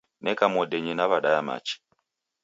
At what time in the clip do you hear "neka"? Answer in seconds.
0.23-0.45